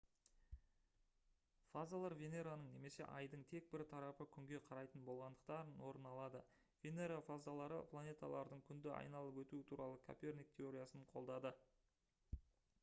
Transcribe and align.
фазалар 1.73 2.13
венераның 2.21 2.69
немесе 2.75 3.09
айдың 3.17 3.41
тек 3.51 3.67
бір 3.75 3.83
тарапы 3.91 4.25
күнге 4.35 4.61
қарайтын 4.69 5.03
болғандықтан 5.09 5.71
орын 5.89 6.09
алады. 6.13 6.41
венера 6.85 7.17
фазалары 7.27 7.77
планеталардың 7.91 8.63
күнді 8.71 8.93
айналып 9.01 9.39
өтуі 9.43 9.67
туралы 9.73 9.99
коперник 10.09 10.53
теориясын 10.61 11.05
қолдады 11.13 11.53